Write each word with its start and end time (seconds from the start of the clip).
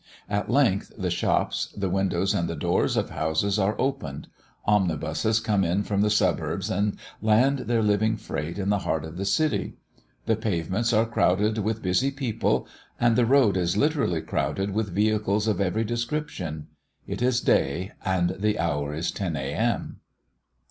At 0.27 0.49
length 0.49 0.93
the 0.97 1.11
shops, 1.11 1.71
the 1.77 1.87
windows 1.87 2.33
and 2.33 2.49
doors 2.59 2.97
of 2.97 3.11
houses 3.11 3.59
are 3.59 3.75
opened; 3.79 4.29
omnibuses 4.65 5.39
come 5.39 5.63
in 5.63 5.83
from 5.83 6.01
the 6.01 6.09
suburbs 6.09 6.71
and 6.71 6.97
land 7.21 7.59
their 7.59 7.83
living 7.83 8.17
freight 8.17 8.57
in 8.57 8.69
the 8.71 8.79
heart 8.79 9.05
of 9.05 9.15
the 9.17 9.25
city; 9.25 9.75
the 10.25 10.35
pavements 10.35 10.91
are 10.91 11.05
crowded 11.05 11.59
with 11.59 11.83
busy 11.83 12.09
people, 12.09 12.67
and 12.99 13.15
the 13.15 13.27
road 13.27 13.55
is 13.55 13.77
literally 13.77 14.23
crowded 14.23 14.71
with 14.71 14.89
vehicles 14.89 15.47
of 15.47 15.61
every 15.61 15.83
description. 15.83 16.65
It 17.05 17.21
is 17.21 17.39
day 17.39 17.91
and 18.03 18.31
the 18.39 18.57
hour 18.57 18.95
is 18.95 19.11
10 19.11 19.35
A.M. 19.35 19.99